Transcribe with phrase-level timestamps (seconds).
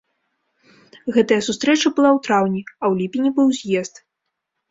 [1.17, 3.95] Гэтая сустрэча была ў траўні, а ў ліпені быў з'езд.